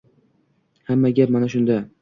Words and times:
Hamma 0.89 1.13
gap 1.21 1.29
mana 1.37 1.53
shunda. 1.57 1.83